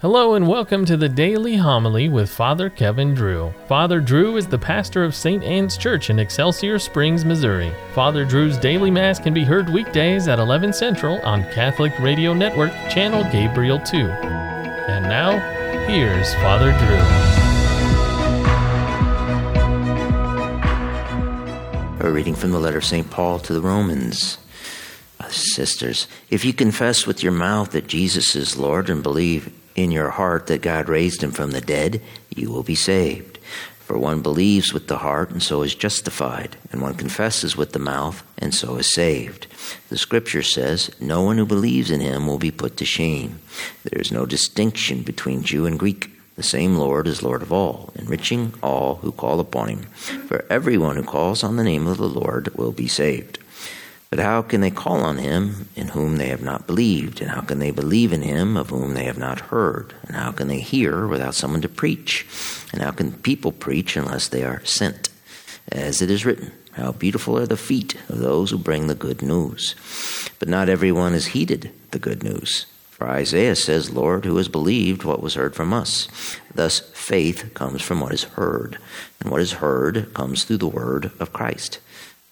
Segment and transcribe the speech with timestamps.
[0.00, 3.54] Hello and welcome to the Daily Homily with Father Kevin Drew.
[3.66, 5.42] Father Drew is the pastor of St.
[5.42, 7.72] Anne's Church in Excelsior Springs, Missouri.
[7.94, 12.72] Father Drew's daily mass can be heard weekdays at 11 Central on Catholic Radio Network,
[12.90, 13.96] channel Gabriel 2.
[13.96, 15.38] And now,
[15.86, 16.72] here's Father
[22.00, 22.06] Drew.
[22.06, 23.10] A reading from the letter of St.
[23.10, 24.36] Paul to the Romans.
[25.30, 30.10] Sisters, if you confess with your mouth that Jesus is Lord and believe in your
[30.10, 32.02] heart that God raised him from the dead,
[32.34, 33.38] you will be saved.
[33.86, 37.78] For one believes with the heart and so is justified, and one confesses with the
[37.78, 39.46] mouth and so is saved.
[39.90, 43.38] The scripture says, No one who believes in him will be put to shame.
[43.84, 46.10] There is no distinction between Jew and Greek.
[46.34, 49.82] The same Lord is Lord of all, enriching all who call upon him.
[50.26, 53.38] For everyone who calls on the name of the Lord will be saved.
[54.08, 57.20] But how can they call on him in whom they have not believed?
[57.20, 59.94] And how can they believe in him of whom they have not heard?
[60.06, 62.24] And how can they hear without someone to preach?
[62.72, 65.08] And how can people preach unless they are sent?
[65.72, 69.22] As it is written, how beautiful are the feet of those who bring the good
[69.22, 69.74] news.
[70.38, 72.66] But not everyone has heeded the good news.
[72.90, 76.08] For Isaiah says, Lord, who has believed what was heard from us?
[76.54, 78.78] Thus, faith comes from what is heard,
[79.20, 81.78] and what is heard comes through the word of Christ.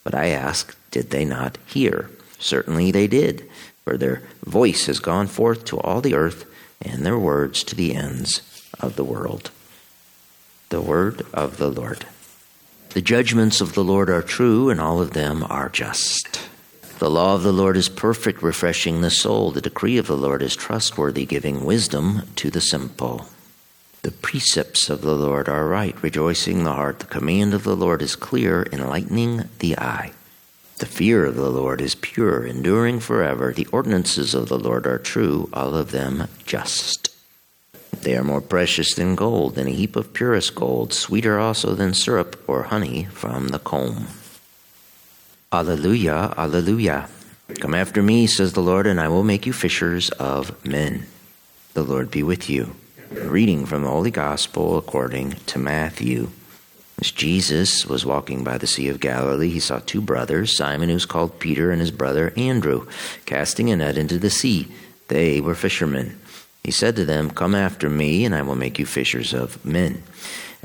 [0.04, 2.10] But I ask, did they not hear?
[2.38, 3.48] Certainly they did,
[3.84, 6.44] for their voice has gone forth to all the earth,
[6.80, 8.42] and their words to the ends
[8.78, 9.50] of the world.
[10.68, 12.06] The word of the Lord.
[12.90, 16.48] The judgments of the Lord are true, and all of them are just.
[16.98, 19.50] The law of the Lord is perfect, refreshing the soul.
[19.50, 23.26] The decree of the Lord is trustworthy, giving wisdom to the simple.
[24.04, 26.98] The precepts of the Lord are right, rejoicing the heart.
[26.98, 30.12] The command of the Lord is clear, enlightening the eye.
[30.76, 33.54] The fear of the Lord is pure, enduring forever.
[33.54, 37.16] The ordinances of the Lord are true, all of them just.
[38.02, 41.94] They are more precious than gold, than a heap of purest gold, sweeter also than
[41.94, 44.08] syrup or honey from the comb.
[45.50, 47.08] Alleluia, Alleluia.
[47.58, 51.06] Come after me, says the Lord, and I will make you fishers of men.
[51.72, 52.76] The Lord be with you.
[53.22, 56.30] Reading from the Holy Gospel according to Matthew.
[57.00, 61.06] As Jesus was walking by the Sea of Galilee, he saw two brothers, Simon, who's
[61.06, 62.88] called Peter, and his brother Andrew,
[63.24, 64.66] casting a net into the sea.
[65.08, 66.18] They were fishermen.
[66.64, 70.02] He said to them, Come after me, and I will make you fishers of men.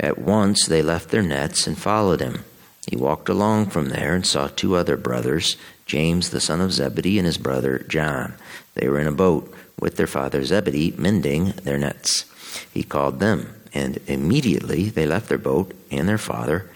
[0.00, 2.44] At once they left their nets and followed him.
[2.88, 5.56] He walked along from there and saw two other brothers,
[5.86, 8.34] James the son of Zebedee and his brother John.
[8.74, 12.24] They were in a boat with their father Zebedee, mending their nets.
[12.72, 16.70] He called them, and immediately they left their boat and their father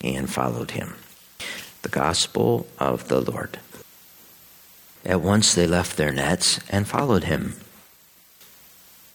[0.00, 0.94] and followed him.
[1.82, 3.58] The Gospel of the Lord.
[5.04, 7.54] At once they left their nets and followed him.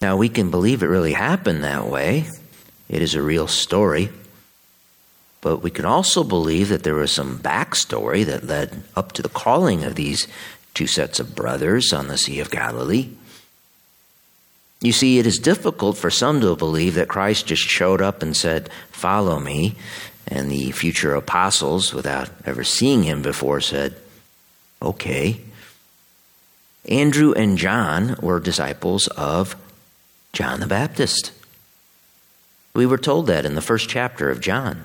[0.01, 2.25] Now we can believe it really happened that way.
[2.89, 4.09] It is a real story.
[5.41, 9.29] But we can also believe that there was some backstory that led up to the
[9.29, 10.28] calling of these
[10.73, 13.09] two sets of brothers on the Sea of Galilee.
[14.83, 18.35] You see, it is difficult for some to believe that Christ just showed up and
[18.35, 19.77] said, Follow me.
[20.27, 23.95] And the future apostles, without ever seeing him before, said,
[24.81, 25.39] Okay.
[26.89, 29.55] Andrew and John were disciples of
[30.33, 31.31] John the Baptist.
[32.75, 34.83] We were told that in the first chapter of John.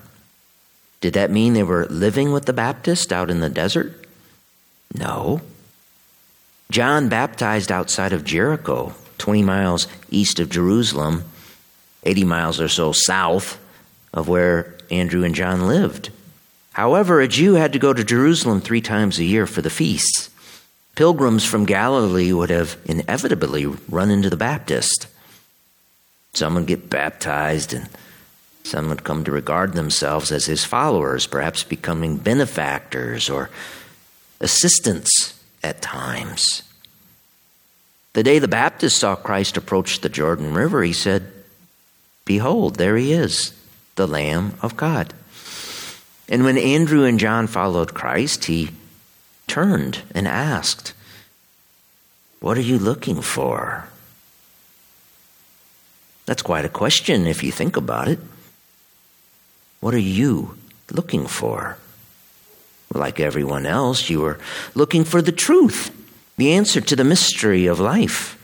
[1.01, 4.07] Did that mean they were living with the Baptist out in the desert?
[4.95, 5.41] No.
[6.71, 11.25] John baptized outside of Jericho 20 miles east of Jerusalem,
[12.05, 13.59] 80 miles or so south
[14.13, 16.11] of where Andrew and John lived.
[16.73, 20.31] However, a Jew had to go to Jerusalem three times a year for the feasts.
[20.95, 25.07] Pilgrims from Galilee would have inevitably run into the Baptist.
[26.35, 27.89] Some would get baptized, and
[28.63, 33.51] some would come to regard themselves as his followers, perhaps becoming benefactors or
[34.41, 36.63] assistants at times.
[38.19, 41.31] The day the Baptist saw Christ approach the Jordan River, he said,
[42.25, 43.53] Behold, there he is,
[43.95, 45.15] the Lamb of God.
[46.29, 48.71] And when Andrew and John followed Christ, he
[49.47, 50.95] turned and asked,
[52.41, 53.89] What are you looking for?
[56.27, 58.19] That's quite a question if you think about it.
[59.79, 60.59] What are you
[60.91, 61.79] looking for?
[62.93, 64.41] Like everyone else, you are
[64.75, 65.95] looking for the truth
[66.39, 68.37] the answer to the mystery of life.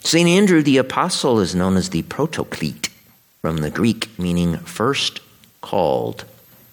[0.00, 0.28] St.
[0.28, 2.90] Andrew the Apostle is known as the protoclete,
[3.40, 5.20] from the Greek meaning first
[5.62, 6.24] called.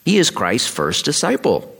[0.04, 1.74] He is Christ's first disciple.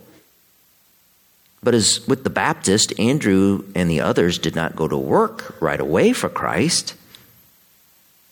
[1.62, 5.80] But as with the Baptist, Andrew and the others did not go to work right
[5.80, 6.94] away for Christ.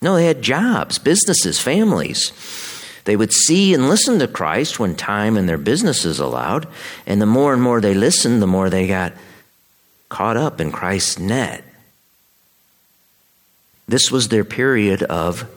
[0.01, 2.31] No, they had jobs, businesses, families.
[3.05, 6.69] They would see and listen to Christ when time and their businesses allowed,
[7.07, 9.13] and the more and more they listened, the more they got
[10.08, 11.64] caught up in Christ's net.
[13.88, 15.49] This was their period of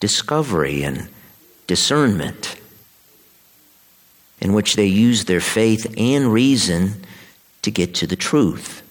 [0.00, 1.08] discovery and
[1.66, 2.56] discernment,
[4.40, 7.04] in which they used their faith and reason
[7.62, 8.82] to get to the truth.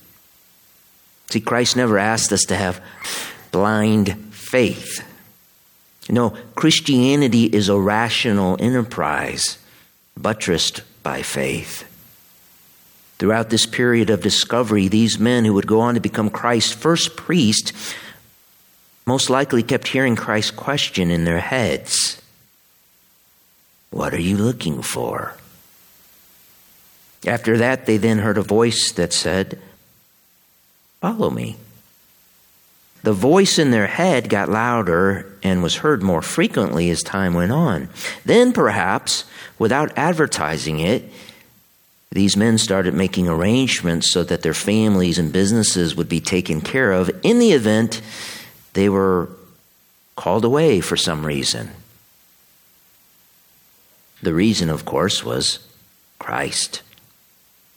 [1.30, 2.81] See, Christ never asked us to have
[3.51, 5.06] blind faith.
[6.09, 9.57] No, Christianity is a rational enterprise
[10.18, 11.86] buttressed by faith.
[13.21, 17.15] Throughout this period of discovery, these men who would go on to become Christ's first
[17.15, 17.71] priest
[19.06, 22.19] most likely kept hearing Christ's question in their heads
[23.91, 25.35] What are you looking for?
[27.27, 29.62] After that, they then heard a voice that said,
[31.00, 31.57] Follow me.
[33.03, 37.51] The voice in their head got louder and was heard more frequently as time went
[37.51, 37.89] on.
[38.25, 39.25] Then, perhaps,
[39.59, 41.07] without advertising it,
[42.12, 46.92] these men started making arrangements so that their families and businesses would be taken care
[46.92, 48.02] of in the event
[48.74, 49.30] they were
[50.16, 51.72] called away for some reason.
[54.22, 55.60] The reason, of course, was
[56.19, 56.81] Christ.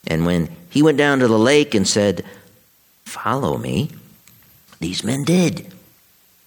[0.06, 2.24] And when he went down to the lake and said,
[3.04, 3.90] Follow me,
[4.80, 5.72] these men did.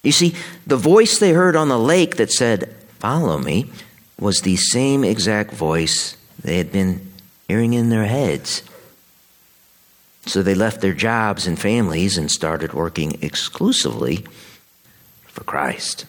[0.02, 0.34] You see,
[0.66, 3.70] the voice they heard on the lake that said, Follow me,
[4.18, 7.07] was the same exact voice they had been
[7.48, 8.62] hearing in their heads.
[10.26, 14.26] So they left their jobs and families and started working exclusively
[15.26, 16.04] for Christ.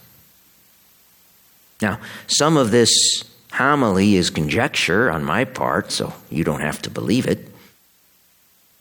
[1.81, 6.89] Now, some of this homily is conjecture on my part, so you don't have to
[6.89, 7.50] believe it.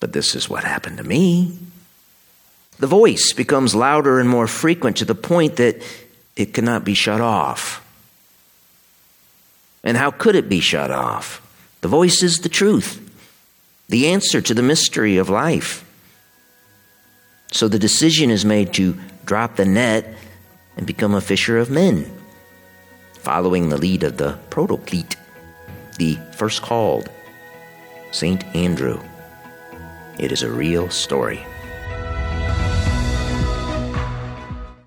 [0.01, 1.57] But this is what happened to me.
[2.79, 5.81] The voice becomes louder and more frequent to the point that
[6.35, 7.85] it cannot be shut off.
[9.83, 11.41] And how could it be shut off?
[11.81, 12.99] The voice is the truth,
[13.87, 15.85] the answer to the mystery of life.
[17.51, 20.13] So the decision is made to drop the net
[20.77, 22.11] and become a fisher of men,
[23.13, 25.15] following the lead of the protoclete,
[25.97, 27.09] the first called,
[28.11, 28.43] St.
[28.55, 29.01] Andrew.
[30.17, 31.45] It is a real story.